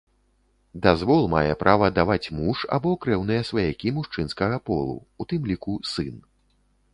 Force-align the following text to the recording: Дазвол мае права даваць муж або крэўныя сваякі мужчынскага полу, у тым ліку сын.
Дазвол 0.85 1.27
мае 1.33 1.51
права 1.63 1.89
даваць 1.97 2.31
муж 2.37 2.63
або 2.77 2.93
крэўныя 3.03 3.45
сваякі 3.51 3.93
мужчынскага 3.99 4.57
полу, 4.71 4.97
у 5.21 5.29
тым 5.35 5.41
ліку 5.53 5.77
сын. 5.93 6.15